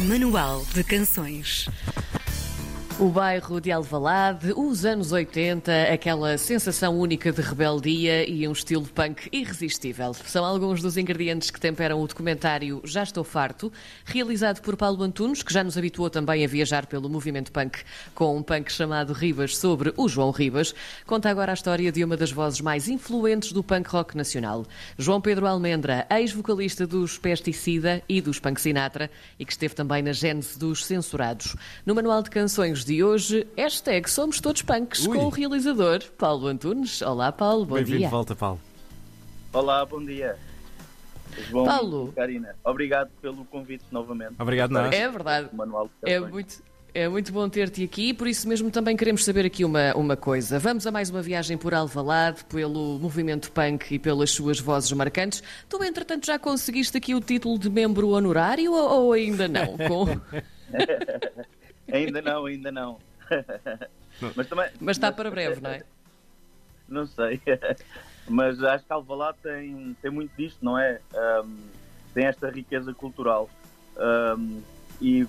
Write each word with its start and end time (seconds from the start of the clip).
Manual 0.00 0.64
de 0.74 0.84
Canções. 0.84 1.68
O 3.00 3.10
bairro 3.10 3.60
de 3.60 3.70
Alvalade, 3.70 4.52
os 4.56 4.84
anos 4.84 5.12
80, 5.12 5.84
aquela 5.84 6.36
sensação 6.36 6.98
única 6.98 7.30
de 7.30 7.40
rebeldia 7.40 8.28
e 8.28 8.46
um 8.48 8.50
estilo 8.50 8.88
punk 8.88 9.28
irresistível. 9.30 10.12
São 10.12 10.44
alguns 10.44 10.82
dos 10.82 10.96
ingredientes 10.96 11.48
que 11.48 11.60
temperam 11.60 12.02
o 12.02 12.06
documentário 12.08 12.80
Já 12.84 13.04
Estou 13.04 13.22
Farto, 13.22 13.72
realizado 14.04 14.60
por 14.62 14.76
Paulo 14.76 15.04
Antunes, 15.04 15.44
que 15.44 15.54
já 15.54 15.62
nos 15.62 15.78
habituou 15.78 16.10
também 16.10 16.44
a 16.44 16.48
viajar 16.48 16.86
pelo 16.86 17.08
movimento 17.08 17.52
punk 17.52 17.84
com 18.16 18.36
um 18.36 18.42
punk 18.42 18.72
chamado 18.72 19.12
Ribas 19.12 19.56
sobre 19.56 19.94
o 19.96 20.08
João 20.08 20.32
Ribas. 20.32 20.74
Conta 21.06 21.30
agora 21.30 21.52
a 21.52 21.54
história 21.54 21.92
de 21.92 22.02
uma 22.02 22.16
das 22.16 22.32
vozes 22.32 22.60
mais 22.60 22.88
influentes 22.88 23.52
do 23.52 23.62
punk 23.62 23.88
rock 23.90 24.16
nacional. 24.16 24.66
João 24.98 25.20
Pedro 25.20 25.46
Almendra, 25.46 26.04
ex-vocalista 26.10 26.84
dos 26.84 27.16
Pesticida 27.16 28.02
e 28.08 28.20
dos 28.20 28.40
Punk 28.40 28.60
Sinatra 28.60 29.08
e 29.38 29.44
que 29.44 29.52
esteve 29.52 29.76
também 29.76 30.02
na 30.02 30.12
gênese 30.12 30.58
dos 30.58 30.84
Censurados. 30.84 31.54
No 31.86 31.94
Manual 31.94 32.24
de 32.24 32.30
Canções 32.30 32.87
de 32.88 33.04
hoje, 33.04 33.46
hashtag 33.54 34.08
Somos 34.08 34.40
Todos 34.40 34.62
Punks, 34.62 35.06
Ui. 35.06 35.14
com 35.18 35.26
o 35.26 35.28
realizador 35.28 36.02
Paulo 36.16 36.46
Antunes. 36.46 37.02
Olá, 37.02 37.30
Paulo, 37.30 37.66
bom 37.66 37.74
Bem-vindo 37.74 37.98
dia. 37.98 38.06
de 38.06 38.10
volta, 38.10 38.34
Paulo. 38.34 38.58
Olá, 39.52 39.84
bom 39.84 40.02
dia. 40.02 40.36
João 41.50 41.66
Paulo. 41.66 42.12
Karina, 42.16 42.56
obrigado 42.64 43.10
pelo 43.20 43.44
convite 43.44 43.84
novamente. 43.90 44.32
Obrigado, 44.38 44.70
nós. 44.70 44.90
É 44.94 45.06
verdade. 45.06 45.50
Manual 45.52 45.90
É 46.02 46.18
muito, 46.18 46.62
é 46.94 47.06
muito 47.10 47.30
bom 47.30 47.46
ter-te 47.50 47.84
aqui, 47.84 48.14
por 48.14 48.26
isso 48.26 48.48
mesmo 48.48 48.70
também 48.70 48.96
queremos 48.96 49.22
saber 49.22 49.44
aqui 49.44 49.66
uma, 49.66 49.92
uma 49.94 50.16
coisa. 50.16 50.58
Vamos 50.58 50.86
a 50.86 50.90
mais 50.90 51.10
uma 51.10 51.20
viagem 51.20 51.58
por 51.58 51.74
Alvalade, 51.74 52.42
pelo 52.46 52.98
movimento 52.98 53.52
punk 53.52 53.94
e 53.94 53.98
pelas 53.98 54.30
suas 54.30 54.58
vozes 54.58 54.90
marcantes. 54.92 55.42
Tu, 55.68 55.84
entretanto, 55.84 56.24
já 56.24 56.38
conseguiste 56.38 56.96
aqui 56.96 57.14
o 57.14 57.20
título 57.20 57.58
de 57.58 57.68
membro 57.68 58.08
honorário 58.08 58.72
ou, 58.72 59.02
ou 59.04 59.12
ainda 59.12 59.46
não? 59.46 59.76
Com- 59.86 60.18
Ainda 61.92 62.22
não, 62.22 62.46
ainda 62.46 62.72
não. 62.72 62.98
mas 64.34 64.46
também. 64.48 64.70
Mas 64.80 64.96
está 64.96 65.12
para 65.12 65.30
breve, 65.30 65.60
não 65.60 65.70
é? 65.70 65.82
Não 66.88 67.06
sei. 67.06 67.40
mas 68.28 68.62
acho 68.62 68.84
que 68.84 68.92
Alvalade 68.92 69.38
tem, 69.42 69.96
tem 70.00 70.10
muito 70.10 70.34
disto, 70.36 70.64
não 70.64 70.78
é? 70.78 71.00
Ahm, 71.14 71.56
tem 72.14 72.26
esta 72.26 72.50
riqueza 72.50 72.92
cultural. 72.94 73.48
E, 75.00 75.26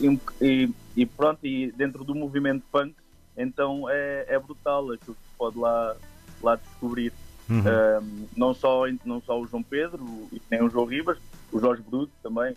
e, 0.00 0.18
e- 0.40 0.70
e 0.96 1.06
pronto, 1.06 1.46
e 1.46 1.72
dentro 1.72 2.04
do 2.04 2.14
movimento 2.14 2.64
punk, 2.70 2.94
então 3.36 3.88
é, 3.88 4.26
é 4.28 4.38
brutal 4.38 4.90
aquilo 4.92 5.14
que 5.14 5.28
se 5.28 5.34
pode 5.36 5.58
lá, 5.58 5.96
lá 6.42 6.56
descobrir. 6.56 7.12
Uhum. 7.48 7.62
Um, 7.66 8.26
não, 8.36 8.52
só, 8.52 8.82
não 9.04 9.22
só 9.22 9.40
o 9.40 9.46
João 9.46 9.62
Pedro 9.62 10.04
e 10.32 10.40
nem 10.50 10.62
o 10.62 10.68
João 10.68 10.84
Ribas, 10.84 11.18
o 11.50 11.58
Jorge 11.58 11.82
Bruto 11.82 12.12
também, 12.22 12.54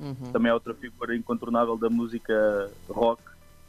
Uhum. 0.00 0.14
também 0.32 0.50
é 0.50 0.54
outra 0.54 0.74
figura 0.74 1.14
incontornável 1.16 1.76
da 1.76 1.90
música 1.90 2.70
rock, 2.88 3.20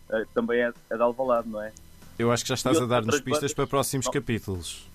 uh, 0.09 0.25
também 0.33 0.61
é, 0.61 0.71
é 0.89 0.95
de 0.95 1.01
Alvalade, 1.01 1.49
não 1.49 1.61
é? 1.61 1.71
Eu 2.17 2.31
acho 2.31 2.43
que 2.43 2.49
já 2.49 2.55
estás 2.55 2.77
E 2.77 2.81
a 2.83 2.85
dar-nos 2.85 3.15
pistas 3.21 3.33
bandas? 3.39 3.53
para 3.53 3.67
próximos 3.67 4.07
capítulos. 4.07 4.85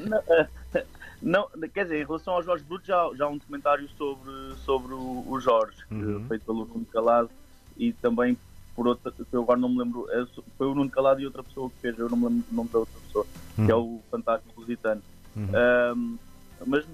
não, 0.00 0.22
eh, 0.28 0.48
não, 1.20 1.48
quer 1.72 1.84
dizer, 1.84 2.02
em 2.02 2.06
relação 2.06 2.34
ao 2.34 2.42
Jorge 2.42 2.64
Bruto, 2.64 2.86
já, 2.86 3.10
já 3.16 3.24
há 3.24 3.28
um 3.28 3.36
documentário 3.38 3.88
sobre, 3.96 4.30
sobre 4.64 4.94
o, 4.94 5.24
o 5.28 5.40
Jorge, 5.40 5.76
que 5.88 5.94
Uhum. 5.94 6.26
feito 6.28 6.44
pelo 6.44 6.64
Nuno 6.64 6.86
Calado 6.86 7.30
e 7.76 7.92
também 7.92 8.36
por 8.74 8.88
outra, 8.88 9.12
eu 9.30 9.42
agora 9.42 9.60
não 9.60 9.68
me 9.68 9.78
lembro, 9.78 10.08
é, 10.10 10.26
foi 10.58 10.66
o 10.66 10.74
Nuno 10.74 10.90
Calado 10.90 11.20
e 11.20 11.26
outra 11.26 11.44
pessoa 11.44 11.70
que 11.70 11.76
fez, 11.80 11.96
eu 11.98 12.08
não 12.08 12.16
me 12.16 12.24
lembro 12.26 12.44
o 12.50 12.54
nome 12.54 12.68
da 12.70 12.78
outra 12.80 13.00
pessoa, 13.06 13.26
que 13.54 13.70
é 13.70 13.74
o 13.74 14.00
Fantástico 14.10 14.60
Lusitano. 14.60 15.00
Uhum. 15.36 15.48
Um, 15.94 16.18
mas 16.66 16.84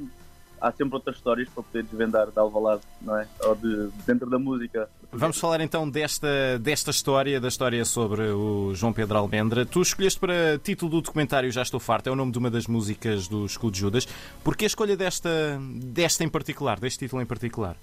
há 0.61 0.71
sempre 0.73 0.95
outras 0.95 1.17
histórias 1.17 1.49
para 1.49 1.63
poder 1.63 1.83
desvendar 1.85 2.31
de 2.31 2.39
Alvalade, 2.39 2.83
não 3.01 3.17
é? 3.17 3.27
Ou 3.45 3.55
de, 3.55 3.89
dentro 4.07 4.29
da 4.29 4.39
música. 4.39 4.89
Vamos 5.13 5.39
falar 5.41 5.61
então 5.61 5.89
desta, 5.89 6.59
desta 6.61 6.91
história, 6.91 7.41
da 7.41 7.49
história 7.49 7.85
sobre 7.85 8.23
o 8.31 8.73
João 8.75 8.93
Pedro 8.93 9.19
Almendra. 9.19 9.65
Tu 9.67 9.81
escolheste 9.83 10.21
para 10.21 10.59
título 10.63 10.91
do 10.91 11.01
documentário 11.01 11.51
Já 11.51 11.63
Estou 11.63 11.81
Farto, 11.81 12.09
é 12.09 12.13
o 12.13 12.17
nome 12.17 12.31
de 12.33 12.39
uma 12.39 12.51
das 12.51 12.67
músicas 12.67 13.27
do 13.27 13.45
Escudo 13.47 13.73
de 13.73 13.81
Judas. 13.81 14.07
Porquê 14.45 14.65
a 14.65 14.69
escolha 14.69 14.97
desta, 14.97 15.59
desta 15.83 16.23
em 16.23 16.29
particular, 16.29 16.79
deste 16.79 16.99
título 17.01 17.21
em 17.23 17.27
particular? 17.27 17.77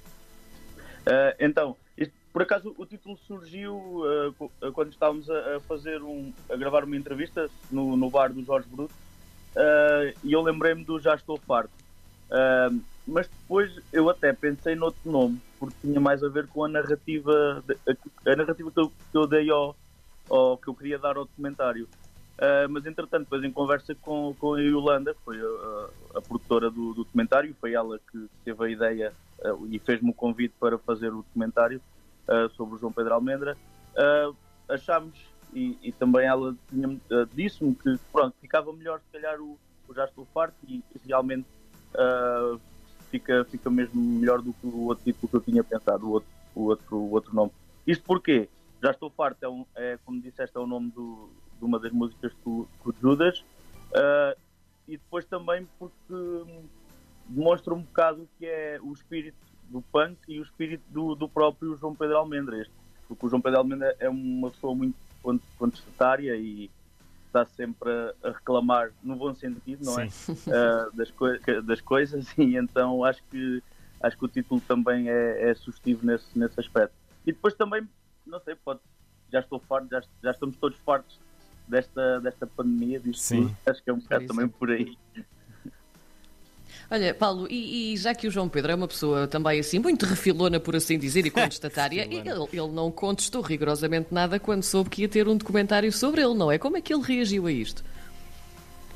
Uh, 1.06 1.34
então, 1.40 1.76
isto- 1.98 2.14
por 2.34 2.42
acaso 2.42 2.76
o 2.78 2.86
título 2.86 3.18
surgiu 3.28 3.76
uh, 3.76 4.72
quando 4.74 4.92
estávamos 4.92 5.30
a, 5.30 5.56
a 5.56 5.60
fazer 5.62 6.02
um, 6.04 6.32
a 6.52 6.56
gravar 6.56 6.84
uma 6.84 6.96
entrevista 6.98 7.50
no, 7.72 7.96
no 7.98 8.10
bar 8.10 8.32
do 8.32 8.44
Jorge 8.44 8.68
Bruto 8.70 8.94
uh, 9.56 10.18
e 10.24 10.34
eu 10.34 10.42
lembrei-me 10.42 10.84
do 10.84 11.00
Já 11.00 11.16
Estou 11.16 11.38
Farto. 11.38 11.72
Uh, 12.30 12.82
mas 13.08 13.28
depois 13.28 13.72
eu 13.94 14.10
até 14.10 14.34
pensei 14.34 14.76
noutro 14.76 15.10
nome, 15.10 15.40
porque 15.60 15.76
tinha 15.82 16.00
mais 16.00 16.22
a 16.24 16.28
ver 16.28 16.48
com 16.48 16.66
a 16.66 16.68
narrativa, 16.68 17.64
a, 17.88 18.32
a 18.32 18.36
narrativa 18.36 18.72
que 18.72 18.80
eu, 18.80 18.90
que 18.90 19.18
eu 19.18 19.26
dei 19.28 19.50
ao, 19.50 19.76
ao 20.30 20.58
que 20.58 20.68
eu 20.68 20.76
queria 20.76 21.00
dar 21.00 21.16
ao 21.16 21.26
documentário. 21.26 21.88
Uh, 22.38 22.70
mas 22.70 22.86
entretanto, 22.86 23.24
depois 23.24 23.44
em 23.44 23.52
conversa 23.52 23.96
com, 23.96 24.36
com 24.38 24.54
a 24.54 24.62
Yolanda, 24.62 25.14
que 25.14 25.22
foi 25.24 25.40
a, 25.40 26.18
a- 26.18 26.22
produtora 26.22 26.70
do, 26.70 26.94
do 26.94 27.04
documentário, 27.04 27.56
foi 27.60 27.74
ela 27.74 27.98
que 28.12 28.28
teve 28.46 28.64
a 28.64 28.70
ideia 28.70 29.14
uh, 29.40 29.68
e 29.72 29.80
fez-me 29.80 30.12
o 30.12 30.14
convite 30.14 30.54
para 30.60 30.78
fazer 30.78 31.08
o 31.14 31.24
documentário 31.24 31.82
uh, 32.28 32.50
sobre 32.56 32.76
o 32.76 32.78
João 32.78 32.92
Pedro 32.92 33.14
Almendra. 33.16 33.58
Achámos, 34.70 35.18
e, 35.54 35.80
e 35.82 35.92
também 35.94 36.28
ela 36.28 36.54
disse-me 37.34 37.74
que 37.74 37.98
pronto, 38.12 38.36
ficava 38.40 38.72
melhor 38.74 39.00
se 39.00 39.12
calhar 39.14 39.40
o, 39.42 39.58
o 39.88 39.94
Estou 39.94 40.28
Farto 40.34 40.58
e 40.68 40.84
realmente 41.08 41.48
uh, 41.98 42.60
fica, 43.10 43.46
fica 43.46 43.70
mesmo 43.70 44.02
melhor 44.02 44.42
do 44.42 44.54
que 44.54 44.68
o 44.68 44.86
outro 44.86 45.04
título 45.04 45.30
que 45.30 45.36
eu 45.36 45.42
tinha 45.42 45.64
pensado, 45.64 46.06
o 46.08 46.12
outro, 46.12 46.30
o 46.56 46.64
outro, 46.64 46.98
o 46.98 47.12
outro 47.12 47.36
nome. 47.36 47.52
Isto 47.86 48.04
porquê? 48.04 48.50
Já 48.82 48.92
Estou 48.92 49.10
Farto 49.10 49.44
é, 49.44 49.50
um, 49.50 49.66
é 49.76 49.98
como 50.06 50.22
disseste, 50.22 50.56
é 50.56 50.60
o 50.60 50.68
nome 50.68 50.92
do, 50.92 51.30
de 51.58 51.66
uma 51.66 51.80
das 51.80 51.92
músicas 51.92 52.32
do, 52.46 52.68
Judas 53.02 53.40
uh, 53.92 54.38
e 54.88 54.98
depois 54.98 55.26
também 55.26 55.68
porque 55.80 56.44
demonstra 57.28 57.74
um 57.74 57.82
bocado 57.82 58.22
o 58.22 58.28
que 58.38 58.46
é 58.46 58.80
o 58.82 58.94
espírito 58.94 59.38
do 59.70 59.82
punk 59.82 60.18
e 60.28 60.40
o 60.40 60.44
espírito 60.44 60.84
do, 60.90 61.16
do 61.16 61.28
próprio 61.28 61.76
João 61.78 61.96
Pedro 61.96 62.18
Almendra. 62.18 62.62
Este, 62.62 62.74
porque 63.08 63.26
o 63.26 63.30
João 63.30 63.42
Pedro 63.42 63.60
Almendra 63.60 63.96
é 64.00 64.08
uma 64.08 64.52
pessoa 64.52 64.76
muito 64.76 64.96
con- 65.22 65.40
contestatária 65.58 66.36
e 66.36 66.70
está 67.42 67.46
sempre 67.46 67.90
a, 68.24 68.32
reclamar 68.32 68.92
no 69.04 69.16
bom 69.16 69.34
sentido, 69.34 69.86
não 69.86 70.00
é? 70.00 70.08
Uh, 70.08 70.92
das, 70.96 71.12
coi- 71.12 71.40
das 71.64 71.82
coisas 71.82 72.28
e 72.38 72.56
então 72.56 73.04
acho 73.04 73.24
que 73.30 73.62
acho 74.02 74.18
que 74.18 74.26
o 74.26 74.28
título 74.28 74.62
também 74.62 75.10
é, 75.10 75.50
é 75.50 75.56
sugestivo 75.56 76.06
nesse, 76.06 76.38
nesse 76.38 76.60
aspecto. 76.60 76.94
E 77.26 77.32
depois 77.32 77.54
também, 77.56 77.88
não 78.26 78.40
sei, 78.40 78.56
pode, 78.56 78.80
já 79.32 79.40
estou 79.40 79.60
farto, 79.60 79.90
já, 79.90 80.02
já 80.22 80.32
estamos 80.32 80.56
todos 80.58 80.78
fartos 80.80 81.20
desta, 81.68 82.22
desta 82.22 82.46
pandemia, 82.46 83.00
disto 83.00 83.22
Sim. 83.22 83.56
Acho 83.66 83.84
que 83.84 83.90
é 83.90 83.94
um 83.94 84.00
bocado 84.00 84.28
também 84.28 84.48
por 84.48 84.70
aí. 84.70 84.98
Olha, 86.90 87.14
Paulo, 87.14 87.48
e, 87.50 87.94
e 87.94 87.98
já 87.98 88.16
que 88.16 88.28
o 88.28 88.32
João 88.32 88.48
Pedro 88.48 88.72
é 88.72 88.76
uma 88.76 88.88
pessoa 88.88 89.28
também 89.28 89.60
assim, 89.60 89.78
muito 89.78 90.06
refilona, 90.06 90.58
por 90.60 90.76
assim 90.76 90.98
dizer, 90.98 91.26
e 91.26 91.30
contestatária, 91.32 92.04
ele, 92.04 92.30
ele 92.54 92.72
não 92.72 92.90
contestou 92.92 93.42
rigorosamente 93.42 94.14
nada 94.14 94.40
quando 94.40 94.64
soube 94.64 94.90
que 94.90 95.02
ia 95.02 95.10
ter 95.10 95.28
um 95.28 95.36
documentário 95.36 95.92
sobre 95.92 96.22
ele, 96.22 96.34
não 96.34 96.50
é? 96.52 96.58
Como 96.58 96.78
é 96.78 96.82
que 96.82 96.94
ele 96.94 97.04
reagiu 97.04 97.46
a 97.48 97.52
isto? 97.52 97.84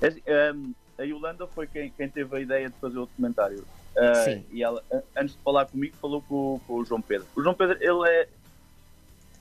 É 0.01 0.07
assim, 0.07 0.21
um, 0.55 0.73
a 0.97 1.03
Yolanda 1.03 1.45
foi 1.47 1.67
quem, 1.67 1.91
quem 1.91 2.07
teve 2.07 2.35
a 2.35 2.39
ideia 2.39 2.69
de 2.69 2.75
fazer 2.79 2.97
o 2.97 3.05
documentário. 3.05 3.65
Uh, 3.93 4.15
Sim. 4.23 4.45
E 4.53 4.63
ela, 4.63 4.81
antes 5.17 5.35
de 5.35 5.41
falar 5.43 5.65
comigo, 5.65 5.93
falou 6.01 6.21
com, 6.21 6.55
o- 6.55 6.59
com 6.65 6.75
o 6.75 6.85
João 6.85 7.01
Pedro. 7.01 7.27
O 7.35 7.41
João 7.43 7.53
Pedro, 7.53 7.77
ele 7.81 8.09
é. 8.09 8.27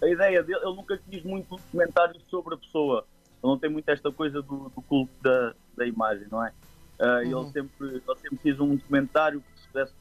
A 0.03 0.09
ideia 0.09 0.43
dele, 0.43 0.59
ele 0.63 0.75
nunca 0.75 0.99
quis 1.09 1.23
muito 1.23 1.55
um 1.55 1.57
documentário 1.57 2.21
sobre 2.29 2.55
a 2.55 2.57
pessoa. 2.57 3.07
Ele 3.43 3.53
não 3.53 3.59
tem 3.59 3.71
muito 3.71 3.89
esta 3.89 4.11
coisa 4.11 4.43
do, 4.43 4.71
do 4.75 4.83
culto 4.83 5.13
da, 5.23 5.55
da 5.77 5.87
imagem, 5.87 6.27
não 6.31 6.45
é? 6.45 6.53
Uh, 7.01 7.25
Uhum. 7.25 7.41
ele, 7.41 7.51
sempre, 7.53 7.87
ele 7.89 8.17
sempre 8.21 8.39
quis 8.43 8.61
um 8.61 8.77
documentário 8.77 9.41
que 9.41 9.61
se 9.61 9.67
pudesse 9.69 9.95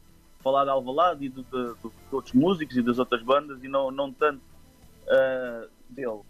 falar 0.43 0.65
de 0.65 0.69
Alvalade 0.71 1.25
e 1.25 1.29
do, 1.29 1.43
do- 1.43 1.75
dos 1.75 1.93
outros 2.11 2.33
músicos 2.33 2.75
e 2.75 2.81
das 2.81 2.99
outras 2.99 3.23
bandas 3.23 3.63
e 3.63 3.69
não, 3.69 3.89
não 3.89 4.11
tanto 4.11 4.41
uh, 5.05 5.69
dele. 5.89 6.21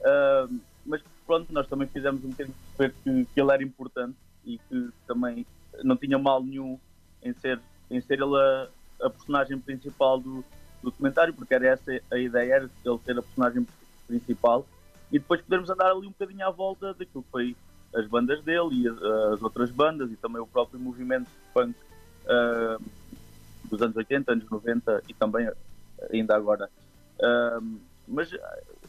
Uh, 0.00 0.60
mas 0.84 1.02
pronto, 1.26 1.52
nós 1.52 1.66
também 1.66 1.88
fizemos 1.88 2.22
um 2.24 2.30
bocadinho 2.30 2.56
perceber 2.76 2.94
que, 3.02 3.24
que 3.34 3.40
ele 3.40 3.50
era 3.52 3.62
importante 3.64 4.16
e 4.44 4.58
que 4.58 4.90
também 5.08 5.44
não 5.82 5.96
tinha 5.96 6.18
mal 6.18 6.40
nenhum 6.42 6.78
em 7.22 7.32
ser, 7.34 7.60
em 7.90 8.00
ser 8.00 8.20
ele 8.20 8.36
a, 8.36 8.68
a 9.06 9.10
personagem 9.10 9.58
principal 9.58 10.20
do, 10.20 10.44
do 10.82 10.90
documentário, 10.90 11.34
porque 11.34 11.52
era 11.52 11.66
essa 11.66 11.90
a 12.12 12.18
ideia, 12.18 12.54
era 12.54 12.70
ele 12.84 12.98
ser 13.04 13.18
a 13.18 13.22
personagem 13.22 13.66
principal 14.06 14.64
e 15.10 15.18
depois 15.18 15.40
podermos 15.42 15.68
andar 15.68 15.90
ali 15.90 16.06
um 16.06 16.10
bocadinho 16.12 16.46
à 16.46 16.50
volta 16.50 16.94
daquilo 16.94 17.24
que 17.24 17.30
foi 17.30 17.56
as 17.96 18.06
bandas 18.06 18.42
dele 18.42 18.82
e 18.82 18.88
as, 18.88 19.02
as 19.34 19.42
outras 19.42 19.70
bandas 19.70 20.10
e 20.12 20.16
também 20.16 20.40
o 20.40 20.46
próprio 20.46 20.78
movimento 20.78 21.28
punk 21.52 21.74
ah, 22.28 22.78
dos 23.64 23.82
anos 23.82 23.96
80, 23.96 24.32
anos 24.32 24.48
90 24.48 25.02
e 25.08 25.14
também 25.14 25.50
ainda 26.12 26.36
agora. 26.36 26.70
Ah, 27.20 27.60
mas 28.06 28.30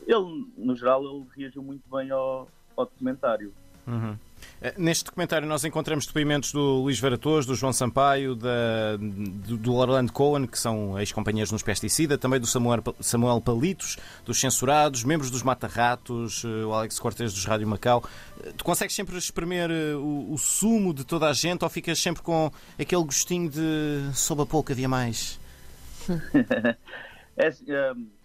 ele, 0.05 0.47
no 0.57 0.75
geral, 0.75 1.03
ele 1.03 1.25
reagiu 1.35 1.63
muito 1.63 1.83
bem 1.89 2.11
ao, 2.11 2.47
ao 2.75 2.85
documentário. 2.85 3.51
Uhum. 3.87 4.15
Eh, 4.61 4.73
neste 4.77 5.05
documentário 5.05 5.47
nós 5.47 5.63
encontramos 5.63 6.05
depoimentos 6.05 6.51
do 6.51 6.81
Luís 6.81 6.99
Varatos, 6.99 7.45
do 7.45 7.55
João 7.55 7.71
Sampaio, 7.71 8.35
da, 8.35 8.97
do, 8.97 9.57
do 9.57 9.73
Orlando 9.75 10.11
Cohen, 10.11 10.47
que 10.47 10.57
são 10.57 10.99
ex-companheiros 10.99 11.51
nos 11.51 11.61
Pesticida, 11.61 12.17
também 12.17 12.39
do 12.39 12.47
Samuel, 12.47 12.81
Samuel 12.99 13.39
Palitos, 13.41 13.97
dos 14.25 14.39
Censurados, 14.39 15.03
membros 15.03 15.29
dos 15.29 15.43
Mata-Ratos, 15.43 16.43
eh, 16.43 16.65
o 16.65 16.73
Alex 16.73 16.99
Cortes 16.99 17.33
dos 17.33 17.45
Rádio 17.45 17.67
Macau. 17.67 18.03
Eh, 18.43 18.53
tu 18.57 18.63
consegues 18.63 18.95
sempre 18.95 19.17
espremer 19.17 19.69
o, 19.71 20.33
o, 20.33 20.37
sumo 20.37 20.93
de 20.93 21.03
toda 21.03 21.27
a 21.27 21.33
gente 21.33 21.63
ou 21.63 21.69
ficas 21.69 21.99
sempre 21.99 22.23
com 22.23 22.51
aquele 22.79 23.03
gostinho 23.03 23.49
de 23.49 24.09
sob 24.13 24.41
a 24.41 24.45
pouco 24.45 24.71
havia 24.71 24.89
mais? 24.89 25.39
é, 27.37 27.93
um 27.93 28.16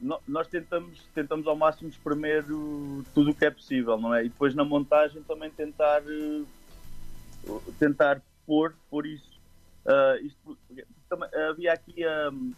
nós 0.00 0.46
tentamos, 0.48 1.02
tentamos 1.14 1.46
ao 1.46 1.56
máximo 1.56 1.88
espremer 1.88 2.44
tudo 3.14 3.30
o 3.30 3.34
que 3.34 3.46
é 3.46 3.50
possível, 3.50 3.96
não 3.98 4.14
é? 4.14 4.24
E 4.24 4.28
depois 4.28 4.54
na 4.54 4.64
montagem 4.64 5.22
também 5.22 5.50
tentar, 5.50 6.02
eh, 6.06 6.42
tentar 7.78 8.20
pôr, 8.46 8.74
pôr 8.90 9.06
isso. 9.06 9.36
Uh, 9.84 10.26
isto 10.26 10.58
também, 11.08 11.28
havia 11.48 11.72
aqui. 11.72 12.04
Um, 12.32 12.52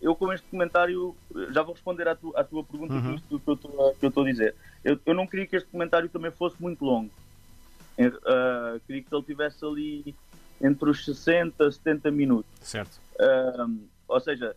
eu, 0.00 0.14
com 0.14 0.32
este 0.32 0.46
comentário, 0.48 1.14
já 1.50 1.62
vou 1.62 1.74
responder 1.74 2.08
à, 2.08 2.16
tu, 2.16 2.34
à 2.34 2.42
tua 2.42 2.64
pergunta 2.64 2.94
uhum. 2.94 3.16
isto 3.16 3.38
que 3.38 3.50
eu 4.06 4.08
estou 4.08 4.22
a 4.22 4.26
dizer. 4.26 4.54
Eu, 4.82 4.98
eu 5.04 5.12
não 5.12 5.26
queria 5.26 5.46
que 5.46 5.56
este 5.56 5.68
comentário 5.68 6.08
também 6.08 6.30
fosse 6.30 6.60
muito 6.60 6.82
longo. 6.84 7.10
Uh, 7.98 8.80
queria 8.86 9.02
que 9.02 9.14
ele 9.14 9.22
tivesse 9.24 9.62
ali 9.62 10.14
entre 10.58 10.88
os 10.88 11.04
60 11.04 11.64
e 11.64 11.72
70 11.72 12.10
minutos. 12.10 12.50
Certo. 12.62 12.98
Uh, 13.16 13.78
ou 14.08 14.20
seja, 14.20 14.56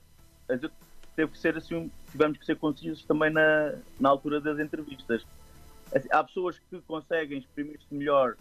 teve 1.16 1.32
que 1.32 1.38
ser 1.38 1.58
assim, 1.58 1.92
tivemos 2.12 2.38
que 2.38 2.46
ser 2.46 2.58
concisos 2.58 3.04
também 3.04 3.32
na, 3.32 3.74
na 4.00 4.10
altura 4.10 4.40
das 4.42 4.60
entrevistas. 4.60 5.26
Assim, 5.94 6.08
há 6.12 6.24
pessoas 6.24 6.60
que 6.70 6.82
conseguem 6.82 7.40
exprimir-se 7.40 7.86
melhor 7.92 8.36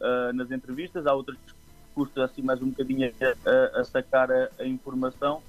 uh, 0.00 0.32
nas 0.32 0.50
entrevistas, 0.50 1.06
há 1.06 1.14
outras 1.14 1.36
que 1.38 1.54
custa 1.94 2.24
assim 2.24 2.42
mais 2.42 2.62
um 2.62 2.70
bocadinho 2.70 3.12
a, 3.20 3.80
a 3.80 3.84
sacar 3.84 4.30
a, 4.30 4.48
a, 4.58 4.64
informação 4.64 5.42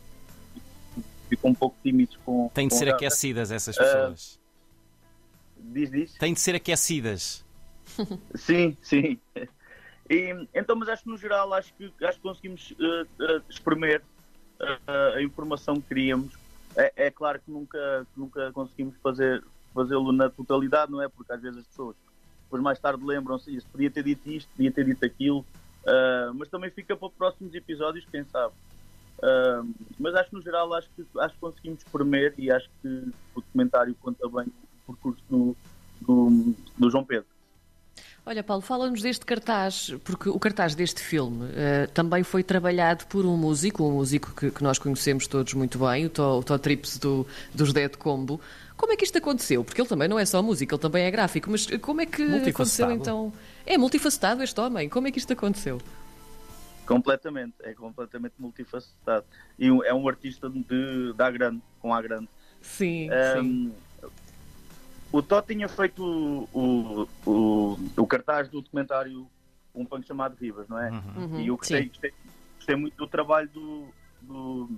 ficam 1.29 1.51
um 1.51 1.56
pouco 1.56 1.77
tímidos 1.81 2.18
com. 2.25 2.50
Tem 2.53 2.68
de 2.68 2.74
com 2.74 2.79
ser 2.79 2.94
aquecidas 2.94 3.51
essas 3.51 3.77
pessoas. 3.77 4.35
Uh, 5.57 5.74
diz, 5.74 5.91
diz. 5.91 6.13
Tem 6.15 6.33
de 6.33 6.39
ser 6.39 6.56
aquecidas. 6.56 7.45
sim, 8.35 8.77
sim. 8.81 9.19
E, 10.09 10.47
então, 10.53 10.75
mas 10.75 10.89
acho 10.89 11.03
que 11.03 11.09
no 11.09 11.17
geral 11.17 11.53
acho 11.53 11.74
que, 11.74 11.91
acho 12.03 12.17
que 12.17 12.24
conseguimos 12.24 12.71
uh, 12.71 13.03
uh, 13.24 13.44
espremer 13.50 14.01
uh, 14.59 15.15
a 15.15 15.21
informação 15.21 15.75
que 15.75 15.88
queríamos 15.88 16.35
é, 16.75 17.07
é 17.07 17.12
claro 17.12 17.39
que 17.39 17.51
nunca, 17.51 18.07
nunca 18.15 18.51
conseguimos 18.51 18.95
fazer, 18.97 19.44
fazê-lo 19.73 20.12
na 20.12 20.29
totalidade, 20.29 20.91
não 20.91 21.01
é? 21.01 21.07
Porque 21.09 21.31
às 21.31 21.41
vezes 21.41 21.59
as 21.59 21.68
pessoas 21.68 21.95
depois 22.44 22.62
mais 22.62 22.79
tarde 22.79 23.03
lembram-se 23.06 23.56
isso, 23.56 23.65
podia 23.71 23.89
ter 23.89 24.03
dito 24.03 24.29
isto, 24.29 24.50
podia 24.56 24.71
ter 24.71 24.83
dito 24.83 25.06
aquilo, 25.06 25.39
uh, 25.39 26.33
mas 26.35 26.50
também 26.50 26.69
fica 26.69 26.97
para 26.97 27.09
próximos 27.09 27.56
episódios, 27.56 28.06
quem 28.12 28.25
sabe. 28.25 28.53
Uh, 29.19 29.73
mas 29.97 30.13
acho 30.15 30.29
que 30.29 30.35
no 30.35 30.41
geral 30.41 30.73
acho 30.73 30.89
que, 30.95 31.06
acho 31.19 31.33
que 31.33 31.39
conseguimos 31.39 31.79
espremer 31.79 32.33
e 32.38 32.51
acho 32.51 32.69
que 32.81 32.88
o 33.35 33.41
documentário 33.41 33.95
conta 34.01 34.27
bem 34.27 34.47
o 34.47 34.94
percurso 34.94 35.24
do, 35.29 35.56
do, 36.01 36.56
do 36.77 36.89
João 36.89 37.06
Pedro. 37.06 37.27
Olha, 38.23 38.44
Paulo, 38.44 38.62
fala-nos 38.62 39.01
deste 39.01 39.25
cartaz, 39.25 39.95
porque 40.03 40.29
o 40.29 40.39
cartaz 40.39 40.75
deste 40.75 41.01
filme 41.01 41.45
uh, 41.45 41.91
também 41.91 42.23
foi 42.23 42.44
trabalhado 42.44 43.06
por 43.07 43.25
um 43.25 43.35
músico, 43.35 43.83
um 43.83 43.94
músico 43.94 44.31
que, 44.35 44.51
que 44.51 44.63
nós 44.63 44.77
conhecemos 44.77 45.25
todos 45.25 45.56
muito 45.56 45.79
bem, 45.79 46.06
o 46.06 46.09
Tó, 46.09 46.41
Tó 46.44 46.57
Trips 46.57 47.00
do, 47.00 47.25
dos 47.53 47.73
Dead 47.73 47.95
Combo. 47.97 48.39
Como 48.77 48.94
é 48.94 48.95
que 48.95 49.03
isto 49.03 49.18
aconteceu? 49.18 49.63
Porque 49.63 49.81
ele 49.81 49.88
também 49.88 50.07
não 50.07 50.19
é 50.19 50.25
só 50.25 50.41
músico, 50.41 50.75
ele 50.75 50.81
também 50.81 51.03
é 51.03 51.12
gráfico, 51.12 51.50
mas 51.50 51.65
como 51.81 52.01
é 52.01 52.06
que 52.06 52.23
aconteceu 52.23 52.91
então? 52.91 53.33
É 53.65 53.75
multifacetado 53.75 54.44
este 54.44 54.59
homem, 54.59 54.88
como 54.88 55.07
é 55.07 55.12
que 55.12 55.17
isto 55.17 55.33
aconteceu? 55.33 55.81
Completamente, 56.85 57.56
é 57.62 57.74
completamente 57.74 58.33
multifacetado. 58.38 59.25
E 59.57 59.67
é 59.67 59.94
um 59.94 60.07
artista 60.07 60.47
de, 60.50 61.13
da 61.13 61.29
grande, 61.31 61.62
com 61.79 61.94
a 61.94 62.01
grande. 62.01 62.29
Sim, 62.62 63.09
um, 63.12 63.41
sim 63.41 63.74
o 65.11 65.21
Tó 65.21 65.41
tinha 65.41 65.67
feito 65.67 66.03
o, 66.53 67.07
o, 67.25 67.77
o, 67.97 68.07
cartaz 68.07 68.47
do 68.49 68.61
documentário 68.61 69.27
Um 69.75 69.85
Punk 69.85 70.07
Chamado 70.07 70.35
Rivas, 70.35 70.67
não 70.67 70.79
é? 70.79 70.89
Uhum. 70.89 71.39
E 71.39 71.47
eu 71.47 71.57
gostei, 71.57 71.87
gostei, 71.87 72.13
gostei, 72.55 72.75
muito 72.75 72.95
do 72.95 73.07
trabalho 73.07 73.49
do, 73.49 73.87
do, 74.21 74.69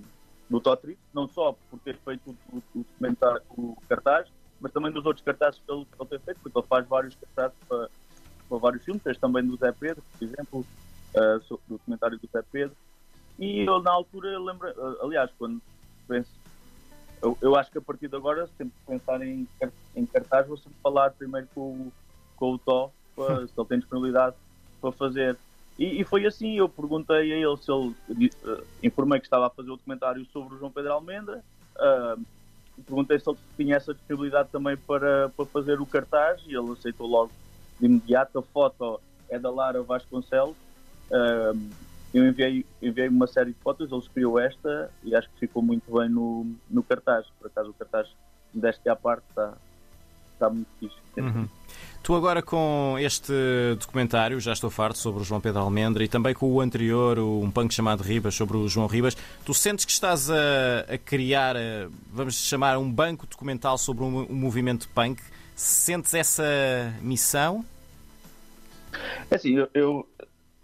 do 0.50 0.60
Totri, 0.60 0.98
não 1.12 1.28
só 1.28 1.56
por 1.70 1.78
ter 1.80 1.96
feito 1.98 2.36
o, 2.52 2.56
o, 2.56 2.62
documentário, 2.74 3.42
o 3.50 3.76
cartaz, 3.88 4.28
mas 4.60 4.72
também 4.72 4.90
dos 4.90 5.06
outros 5.06 5.24
cartazes 5.24 5.60
que 5.64 5.72
ele, 5.72 5.84
que 5.84 6.02
ele 6.02 6.08
tem 6.08 6.18
feito, 6.18 6.40
porque 6.42 6.58
ele 6.58 6.66
faz 6.66 6.86
vários 6.88 7.14
cartazes 7.14 7.56
para, 7.68 7.88
para 8.48 8.58
vários 8.58 8.84
filmes, 8.84 9.02
fez 9.02 9.18
também 9.18 9.44
do 9.44 9.56
Zé 9.56 9.72
Pedro, 9.72 10.02
por 10.18 10.24
exemplo, 10.24 10.66
uh, 11.14 11.38
do 11.38 11.60
documentário 11.68 12.18
do 12.18 12.28
Zé 12.32 12.42
Pedro. 12.50 12.76
E 13.38 13.60
eu, 13.60 13.82
na 13.82 13.90
altura, 13.90 14.38
lembro, 14.38 14.68
aliás, 15.02 15.30
quando 15.36 15.60
eu, 17.24 17.38
eu, 17.40 17.56
acho 17.56 17.70
que 17.70 17.78
a 17.78 17.80
partir 17.80 18.06
de 18.06 18.16
agora, 18.16 18.46
sempre 18.58 18.74
que 18.78 18.92
pensar 18.92 19.22
em, 19.22 19.48
em 19.96 20.04
cartaz, 20.04 20.46
vou 20.46 20.58
sempre 20.58 20.76
falar 20.82 21.10
primeiro 21.12 21.48
com, 21.54 21.90
com 22.36 22.52
o 22.52 22.58
Tó, 22.58 22.90
para, 23.16 23.46
se 23.48 23.52
ele 23.56 23.68
tem 23.68 23.78
disponibilidade 23.78 24.36
para 24.80 24.92
fazer. 24.92 25.38
E, 25.78 26.02
e, 26.02 26.04
foi 26.04 26.26
assim, 26.26 26.54
eu 26.56 26.68
perguntei 26.68 27.32
a 27.32 27.36
ele 27.36 27.56
se 27.56 27.72
ele, 27.72 28.30
uh, 28.44 28.64
informei 28.82 29.18
que 29.18 29.26
estava 29.26 29.46
a 29.46 29.50
fazer 29.50 29.70
o 29.70 29.76
documentário 29.76 30.24
sobre 30.26 30.54
o 30.54 30.58
João 30.58 30.70
Pedro 30.70 30.92
Almendra, 30.92 31.42
uh, 31.76 32.22
perguntei 32.84 33.18
se 33.18 33.28
ele 33.28 33.38
tinha 33.56 33.76
essa 33.76 33.94
disponibilidade 33.94 34.50
também 34.50 34.76
para, 34.76 35.30
para 35.30 35.46
fazer 35.46 35.80
o 35.80 35.86
cartaz 35.86 36.42
e 36.46 36.54
ele 36.54 36.72
aceitou 36.72 37.06
logo 37.06 37.32
de 37.80 37.86
imediato. 37.86 38.38
A 38.38 38.42
foto 38.42 39.00
é 39.30 39.38
da 39.38 39.50
Lara 39.50 39.82
Vasconcelos, 39.82 40.56
uh, 41.10 41.70
eu 42.14 42.28
enviei, 42.28 42.64
enviei 42.80 43.08
uma 43.08 43.26
série 43.26 43.50
de 43.50 43.58
fotos, 43.58 43.90
ele 43.90 44.00
escolheu 44.00 44.38
esta 44.38 44.88
e 45.02 45.16
acho 45.16 45.28
que 45.30 45.40
ficou 45.40 45.60
muito 45.60 45.92
bem 45.92 46.08
no, 46.08 46.46
no 46.70 46.80
cartaz. 46.84 47.26
Por 47.40 47.48
acaso 47.48 47.70
o 47.70 47.74
cartaz 47.74 48.08
deste 48.54 48.88
à 48.88 48.94
parte 48.94 49.24
está, 49.28 49.54
está 50.32 50.48
muito 50.48 50.68
fixe. 50.78 50.96
Uhum. 51.16 51.48
Tu 52.04 52.14
agora 52.14 52.40
com 52.40 52.96
este 53.00 53.32
documentário, 53.80 54.38
já 54.38 54.52
estou 54.52 54.70
farto, 54.70 54.96
sobre 54.96 55.22
o 55.22 55.24
João 55.24 55.40
Pedro 55.40 55.62
Almendra 55.62 56.04
e 56.04 56.08
também 56.08 56.34
com 56.34 56.52
o 56.52 56.60
anterior, 56.60 57.18
um 57.18 57.50
punk 57.50 57.74
chamado 57.74 58.02
Ribas, 58.02 58.36
sobre 58.36 58.58
o 58.58 58.68
João 58.68 58.86
Ribas, 58.86 59.16
tu 59.44 59.52
sentes 59.52 59.84
que 59.84 59.90
estás 59.90 60.30
a, 60.30 60.36
a 60.88 60.98
criar, 60.98 61.56
a, 61.56 61.88
vamos 62.12 62.36
chamar, 62.36 62.78
um 62.78 62.92
banco 62.92 63.26
documental 63.26 63.76
sobre 63.76 64.04
um, 64.04 64.30
um 64.30 64.34
movimento 64.34 64.88
punk? 64.90 65.20
Sentes 65.56 66.14
essa 66.14 66.44
missão? 67.00 67.64
É 69.30 69.34
assim, 69.34 69.56
eu, 69.56 69.68
eu 69.74 70.08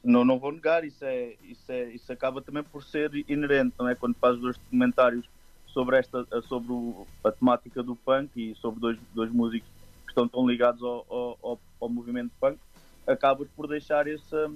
não, 0.02 0.24
não 0.24 0.38
vou 0.38 0.52
negar, 0.52 0.84
isso, 0.84 1.04
é, 1.04 1.34
isso, 1.42 1.70
é, 1.70 1.84
isso 1.90 2.12
acaba 2.12 2.40
também 2.40 2.62
por 2.62 2.82
ser 2.82 3.10
inerente, 3.28 3.74
não 3.78 3.88
é? 3.88 3.94
Quando 3.94 4.14
fazes 4.14 4.40
dois 4.40 4.56
documentários 4.56 5.28
sobre, 5.66 5.98
esta, 5.98 6.26
sobre 6.42 6.72
o, 6.72 7.06
a 7.22 7.30
temática 7.30 7.82
do 7.82 7.94
punk 7.94 8.30
e 8.34 8.54
sobre 8.56 8.80
dois, 8.80 8.98
dois 9.14 9.30
músicos 9.30 9.68
que 10.04 10.10
estão 10.10 10.26
tão 10.26 10.46
ligados 10.46 10.82
ao, 10.82 11.38
ao, 11.42 11.60
ao 11.80 11.88
movimento 11.88 12.32
punk, 12.40 12.58
acabas 13.06 13.48
por 13.54 13.68
deixar 13.68 14.06
essa, 14.06 14.50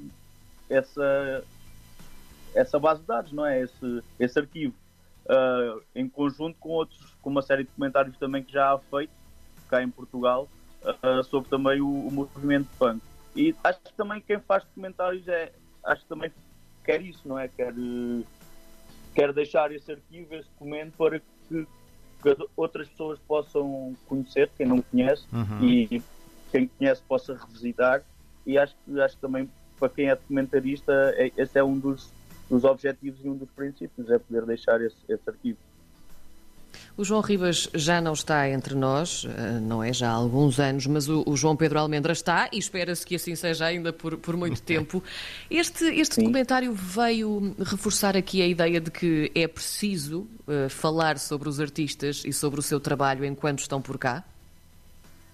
essa, 0.69 1.45
essa 2.55 2.79
base 2.79 3.03
de 3.03 3.07
dados, 3.07 3.33
não 3.33 3.45
é? 3.45 3.63
Esse, 3.63 4.03
esse 4.19 4.39
arquivo. 4.39 4.75
Uh, 5.27 5.81
em 5.95 6.07
conjunto 6.07 6.59
com 6.59 6.71
outros, 6.71 7.01
com 7.23 7.31
uma 7.31 7.41
série 7.41 7.63
de 7.63 7.71
documentários 7.71 8.17
também 8.19 8.43
que 8.43 8.53
já 8.53 8.73
há 8.73 8.79
feito 8.79 9.13
cá 9.71 9.83
em 9.83 9.89
Portugal 9.89 10.47
uh, 10.83 11.25
sobre 11.25 11.49
também 11.49 11.81
o, 11.81 11.89
o 11.89 12.11
movimento 12.11 12.69
punk. 12.79 13.03
E 13.35 13.55
acho 13.65 13.81
que 13.81 13.93
também 13.95 14.21
quem 14.21 14.39
faz 14.41 14.65
documentários 14.65 15.27
é, 15.29 15.53
acho 15.85 16.03
que 16.03 16.09
também 16.09 16.33
quer 16.85 17.03
isso, 17.03 17.27
não 17.27 17.39
é? 17.39 17.49
Quer, 17.49 17.75
quer 19.15 19.33
deixar 19.33 19.73
esse 19.73 19.91
arquivo, 19.93 20.35
esse 20.35 20.49
documento 20.51 20.97
para 20.97 21.19
que, 21.19 21.67
que 22.23 22.49
outras 22.57 22.89
pessoas 22.89 23.19
possam 23.21 23.97
conhecer, 24.07 24.51
quem 24.57 24.67
não 24.67 24.81
conhece, 24.83 25.25
uhum. 25.33 25.65
e 25.65 26.03
quem 26.53 26.69
conhece 26.69 27.03
possa 27.03 27.35
revisitar. 27.35 28.03
E 28.47 28.59
acho, 28.59 28.77
acho 29.01 29.15
que 29.17 29.21
também 29.21 29.49
para 29.79 29.89
quem 29.89 30.09
é 30.09 30.15
documentarista, 30.15 30.93
é, 31.17 31.31
esse 31.37 31.59
é 31.59 31.65
um 31.65 31.79
dos, 31.79 32.13
dos 32.49 32.65
objetivos 32.65 33.25
e 33.25 33.29
um 33.29 33.37
dos 33.37 33.51
princípios, 33.51 34.09
é 34.11 34.19
poder 34.19 34.47
deixar 34.47 34.81
esse, 34.81 34.97
esse 35.09 35.29
arquivo. 35.29 35.59
O 36.97 37.03
João 37.03 37.21
Ribas 37.23 37.69
já 37.75 38.01
não 38.01 38.13
está 38.13 38.49
entre 38.49 38.73
nós, 38.73 39.27
eh, 39.27 39.59
não 39.59 39.83
é 39.83 39.93
já 39.93 40.11
há 40.11 40.13
alguns 40.13 40.61
anos, 40.61 40.87
mas 40.87 41.09
o, 41.09 41.25
o 41.27 41.37
João 41.37 41.57
Pedro 41.57 41.81
Almendra 41.81 42.13
está 42.13 42.49
e 42.53 42.59
espera-se 42.59 43.05
que 43.05 43.17
assim 43.17 43.35
seja 43.35 43.67
ainda 43.67 43.93
por, 43.93 44.17
por 44.17 44.37
muito 44.37 44.63
tempo. 44.63 45.03
Este, 45.51 45.87
este 45.87 46.21
documentário 46.21 46.73
veio 46.73 47.53
reforçar 47.59 48.17
aqui 48.17 48.41
a 48.43 48.47
ideia 48.47 48.81
de 48.81 48.93
que 48.93 49.33
é 49.35 49.49
preciso 49.49 50.21
uh, 50.47 50.71
falar 50.71 51.19
sobre 51.19 51.49
os 51.49 51.59
artistas 51.59 52.23
e 52.25 52.33
sobre 52.33 52.61
o 52.61 52.63
seu 52.63 52.79
trabalho 52.79 53.25
enquanto 53.25 53.59
estão 53.59 53.83
por 53.83 53.99
cá? 53.99 54.23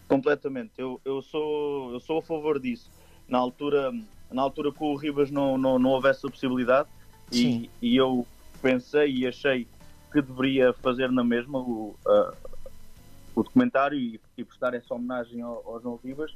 Completamente. 0.08 0.72
Eu, 0.78 0.98
eu, 1.04 1.20
sou, 1.20 1.92
eu 1.92 2.00
sou 2.00 2.20
a 2.20 2.22
favor 2.22 2.58
disso. 2.58 2.90
Na 3.28 3.36
altura, 3.36 3.92
na 4.32 4.40
altura 4.40 4.72
que 4.72 4.82
o 4.82 4.94
Ribas 4.94 5.30
não, 5.30 5.58
não, 5.58 5.78
não 5.78 5.90
houvesse 5.90 6.26
a 6.26 6.30
possibilidade 6.30 6.88
e, 7.30 7.68
e 7.82 7.98
eu 7.98 8.26
pensei 8.62 9.12
e 9.14 9.26
achei 9.26 9.66
que 10.10 10.20
deveria 10.20 10.72
fazer 10.74 11.10
na 11.10 11.24
mesma 11.24 11.58
o, 11.58 11.96
uh, 12.06 12.36
o 13.34 13.42
documentário 13.42 13.98
e, 13.98 14.20
e 14.36 14.44
prestar 14.44 14.74
essa 14.74 14.94
homenagem 14.94 15.40
ao, 15.42 15.62
ao 15.66 15.80
João 15.80 16.00
Ribas. 16.02 16.34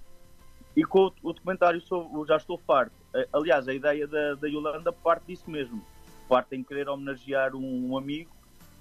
e 0.77 0.85
com 0.85 1.07
o, 1.07 1.13
o 1.23 1.33
documentário 1.33 1.81
sobre 1.81 2.17
o 2.17 2.27
Já 2.27 2.37
Estou 2.37 2.59
Farto. 2.59 2.93
Aliás, 3.33 3.69
a 3.69 3.75
ideia 3.75 4.07
da, 4.07 4.35
da 4.35 4.49
Yolanda 4.49 4.93
parte 4.93 5.27
disso 5.29 5.49
mesmo. 5.49 5.85
Parte 6.29 6.57
em 6.57 6.65
querer 6.65 6.89
homenagear 6.89 7.55
um, 7.55 7.91
um 7.91 7.97
amigo, 7.97 8.31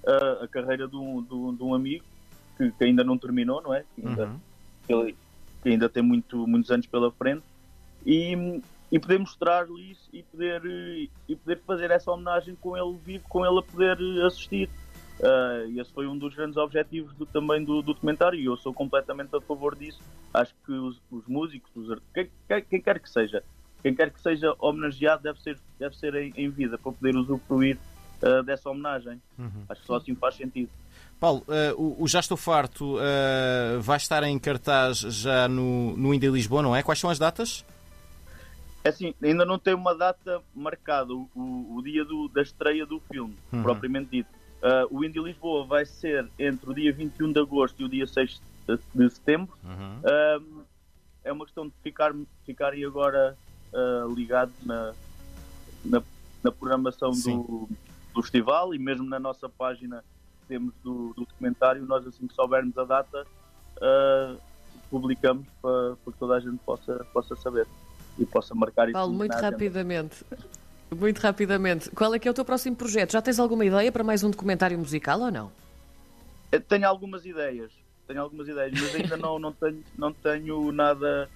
uh, 0.03 0.43
a 0.43 0.47
carreira 0.47 0.88
de 0.88 0.95
um, 0.95 1.21
de 1.21 1.33
um, 1.33 1.55
de 1.55 1.63
um 1.63 1.73
amigo, 1.73 2.03
que, 2.57 2.71
que, 2.71 2.83
ainda 2.83 3.03
não 3.03 3.17
terminou, 3.17 3.62
não 3.62 3.73
é? 3.73 3.83
Que 3.95 4.07
ainda, 4.07 4.25
uhum. 4.88 5.13
que 5.62 5.69
ainda 5.69 5.89
tem 5.89 6.01
muito, 6.01 6.47
muitos 6.47 6.71
anos 6.71 6.88
pela 6.88 7.12
frente. 7.12 7.43
E, 8.05 8.62
e 8.91 9.00
poder 9.00 9.19
mostrar-lhe 9.19 9.91
isso 9.91 10.09
e 10.12 10.23
poder, 10.23 10.62
e 11.27 11.35
poder 11.35 11.59
fazer 11.65 11.91
essa 11.91 12.12
homenagem 12.12 12.55
com 12.55 12.77
ele 12.77 12.97
vivo, 13.03 13.23
com 13.27 13.45
ele 13.45 13.59
a 13.59 13.62
poder 13.62 13.97
assistir. 14.25 14.69
Uh, 15.20 15.79
esse 15.79 15.91
foi 15.93 16.08
um 16.08 16.17
dos 16.17 16.34
grandes 16.34 16.58
objetivos 16.58 17.13
do, 17.15 17.25
também 17.25 17.63
do, 17.63 17.82
do, 17.82 17.93
documentário 17.93 18.39
e 18.39 18.46
eu 18.46 18.58
sou 18.58 18.74
completamente 18.74 19.36
a 19.36 19.41
favor 19.41 19.75
disso. 19.75 20.00
Acho 20.34 20.53
que 20.65 20.72
os, 20.72 21.00
os 21.12 21.25
músicos, 21.27 21.72
os, 21.75 22.00
quem, 22.13 22.29
quem, 22.48 22.62
quem, 22.63 22.82
quer 22.82 23.00
que 23.00 23.10
seja, 23.10 23.43
quem 23.82 23.93
quer 23.93 24.12
que 24.12 24.20
seja 24.22 24.55
homenageado 24.60 25.24
deve 25.24 25.39
ser, 25.41 25.58
deve 25.79 25.96
ser 25.96 26.15
em, 26.15 26.34
em 26.36 26.50
vida 26.50 26.77
para 26.77 26.91
poder 26.91 27.15
usufruir 27.15 27.77
uh, 28.22 28.43
dessa 28.43 28.70
homenagem. 28.70 29.22
Uhum. 29.38 29.63
Acho 29.70 29.82
que 29.82 29.88
só 29.88 29.96
assim 29.96 30.15
faz 30.15 30.36
sentido. 30.36 30.70
Paulo, 31.20 31.43
uh, 31.48 31.82
o, 31.82 32.03
o, 32.03 32.08
Já 32.08 32.20
Estou 32.20 32.36
Farto 32.36 32.98
vai 33.79 33.98
estar 33.98 34.24
em 34.24 34.38
cartaz 34.38 34.98
já 34.98 35.48
no, 35.48 35.96
no 35.96 36.13
Indy 36.13 36.27
Lisboa, 36.27 36.62
não 36.62 36.75
é? 36.75 36.84
Quais 36.84 37.00
são 37.00 37.10
as 37.10 37.20
datas? 37.20 37.63
É 38.84 38.89
assim, 38.89 39.13
ainda 39.24 39.46
não 39.46 39.58
tem 39.58 39.74
uma 39.74 39.96
data 39.96 40.41
marcada, 40.53 41.13
o, 41.13 41.29
o, 41.34 41.77
o 41.77 41.82
dia 41.82 42.03
do, 42.03 42.27
da 42.27 42.41
estreia 42.41 42.86
do 42.86 43.00
filme, 43.00 43.34
uhum. 43.53 43.63
propriamente 43.63 44.10
dito. 44.12 44.42
Uh, 44.63 44.88
o 44.89 45.03
Indy 45.03 45.20
Lisboa 45.20 45.65
vai 45.65 45.86
ser 45.86 46.25
entre 46.39 46.70
o 46.70 46.74
dia 46.74 46.93
21 46.93 47.34
de 47.34 47.39
agosto 47.39 47.82
e 47.82 47.86
o 47.86 47.89
dia 47.89 48.08
6 48.08 48.41
de 48.96 49.10
setembro. 49.10 49.53
Uhum. 49.62 50.00
Uh, 50.00 50.63
é 51.22 51.32
uma 51.34 51.43
questão 51.43 51.67
de 51.67 51.74
ficar, 51.84 52.13
ficarem 52.46 52.86
agora 52.86 53.38
uh, 53.74 54.13
ligados 54.13 54.53
na, 54.63 54.93
na, 55.84 56.01
na 56.41 56.51
programação 56.51 57.12
do, 57.12 57.67
do, 58.13 58.22
festival 58.22 58.74
e 58.74 58.79
mesmo 58.79 59.05
na 59.05 59.20
nossa 59.20 59.50
página 59.50 60.01
que 60.41 60.48
temos 60.48 60.74
do, 60.82 61.13
do 61.13 61.25
documentário, 61.25 61.86
nós 61.86 62.08
assim 62.08 62.25
que 62.25 62.34
soubermos 62.34 62.77
a 62.77 62.86
data, 62.86 63.27
uh, 63.77 64.39
publicamos 64.89 65.46
para, 65.62 65.98
para 65.98 66.13
que 66.13 66.20
toda 66.20 66.36
a 66.36 66.39
gente 66.39 66.58
possa, 66.60 67.05
possa 67.12 67.36
saber 67.36 67.67
e 68.17 68.25
possa 68.25 68.55
marcar 68.55 68.86
isso. 68.88 68.93
Paulo, 68.93 69.13
muito 69.13 69.34
rapidamente. 69.34 70.24
Muito 70.93 71.19
rapidamente. 71.19 71.89
Qual 71.91 72.13
é 72.13 72.19
que 72.19 72.27
é 72.27 72.31
o 72.31 72.33
teu 72.33 72.45
próximo 72.45 72.75
projeto? 72.75 73.12
Já 73.12 73.21
tens 73.21 73.39
alguma 73.39 73.65
ideia 73.65 73.91
para 73.91 74.03
mais 74.03 74.23
um 74.23 74.29
documentário 74.29 74.77
musical 74.77 75.19
ou 75.19 75.31
não? 75.31 75.51
Eu 76.51 76.62
tenho 76.62 76.88
algumas 76.88 77.25
ideias. 77.25 77.71
Tenho 78.07 78.21
algumas 78.21 78.47
ideias, 78.47 78.79
mas 78.79 78.95
ainda 78.95 79.17
não, 79.17 79.39
não, 79.39 79.51
tenho, 79.53 79.83
não 79.97 80.13
tenho 80.13 80.71
nada, 80.71 81.29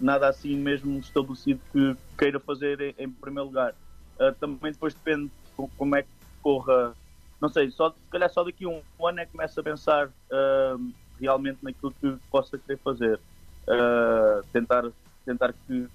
nada 0.00 0.28
assim 0.28 0.56
mesmo 0.56 0.98
estabelecido 0.98 1.60
que 1.72 1.96
queira 2.16 2.38
fazer 2.38 2.94
em, 2.98 3.10
primeiro 3.10 3.48
lugar. 3.48 3.74
Uh, 4.20 4.32
também 4.38 4.72
depois 4.72 4.94
depende 4.94 5.30
como 5.76 5.96
é 5.96 6.02
que 6.02 6.08
corra. 6.42 6.94
Não 7.40 7.48
sei, 7.48 7.70
só, 7.70 7.90
se 7.90 7.96
calhar 8.10 8.30
só 8.30 8.44
daqui 8.44 8.64
a 8.64 8.68
um, 8.68 8.82
um 9.00 9.06
ano 9.06 9.20
é 9.20 9.26
que 9.26 9.32
começo 9.32 9.58
a 9.58 9.62
pensar 9.62 10.08
uh, 10.08 10.92
realmente 11.20 11.58
naquilo 11.62 11.92
que 12.00 12.16
possa 12.30 12.58
querer 12.58 12.78
fazer. 12.78 13.18
Uh, 13.66 14.44
tentar, 14.52 14.84
tentar 15.24 15.54
que 15.66 15.88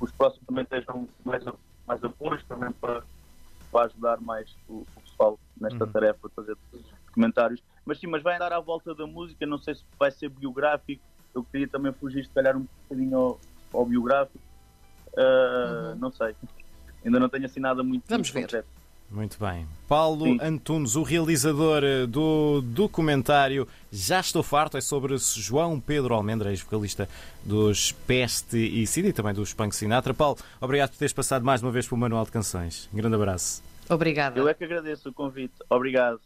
os 0.00 0.10
próximos 0.12 0.46
também 0.46 0.64
estejam 0.64 1.08
mais, 1.24 1.44
mais 1.86 2.02
apoios 2.02 2.42
também 2.44 2.72
para, 2.72 3.02
para 3.70 3.86
ajudar 3.86 4.20
mais 4.20 4.54
o, 4.68 4.86
o 4.96 5.00
pessoal 5.00 5.38
nesta 5.60 5.84
uhum. 5.84 5.92
tarefa 5.92 6.28
de 6.28 6.34
fazer 6.34 6.56
documentários. 7.06 7.62
Mas 7.84 7.98
sim, 7.98 8.06
mas 8.06 8.22
vai 8.22 8.36
andar 8.36 8.52
à 8.52 8.60
volta 8.60 8.94
da 8.94 9.06
música, 9.06 9.46
não 9.46 9.58
sei 9.58 9.74
se 9.74 9.84
vai 9.98 10.10
ser 10.10 10.28
biográfico, 10.30 11.02
eu 11.34 11.44
queria 11.44 11.68
também 11.68 11.92
fugir 11.92 12.24
se 12.24 12.30
calhar 12.30 12.56
um 12.56 12.66
bocadinho 12.82 13.18
ao, 13.18 13.40
ao 13.72 13.86
biográfico. 13.86 14.38
Uh, 15.12 15.90
uhum. 15.90 15.94
Não 15.96 16.12
sei. 16.12 16.34
Ainda 17.04 17.20
não 17.20 17.28
tenho 17.28 17.44
assim 17.44 17.60
nada 17.60 17.82
muito, 17.82 18.04
Vamos 18.08 18.30
ver. 18.30 18.42
concreto. 18.42 18.68
Muito 19.10 19.38
bem. 19.38 19.66
Paulo 19.86 20.24
Sim. 20.24 20.38
Antunes, 20.42 20.96
o 20.96 21.02
realizador 21.02 21.84
eh, 21.84 22.06
do 22.06 22.60
documentário 22.62 23.68
Já 23.92 24.18
Estou 24.18 24.42
Farto, 24.42 24.76
é 24.76 24.80
sobre 24.80 25.16
João 25.18 25.78
Pedro 25.78 26.14
Almendra, 26.14 26.50
ex-vocalista 26.50 27.08
dos 27.44 27.92
Peste 27.92 28.56
e 28.56 28.86
Cida 28.86 29.08
e 29.08 29.12
também 29.12 29.32
dos 29.32 29.52
Punk 29.52 29.74
Sinatra. 29.74 30.12
Paulo, 30.12 30.38
obrigado 30.60 30.90
por 30.90 30.98
teres 30.98 31.12
passado 31.12 31.44
mais 31.44 31.62
uma 31.62 31.70
vez 31.70 31.86
pelo 31.86 32.00
Manual 32.00 32.24
de 32.24 32.32
Canções. 32.32 32.88
Um 32.92 32.96
grande 32.96 33.14
abraço. 33.14 33.62
Obrigado. 33.88 34.38
Eu 34.38 34.48
é 34.48 34.54
que 34.54 34.64
agradeço 34.64 35.08
o 35.10 35.12
convite. 35.12 35.54
Obrigado. 35.68 36.20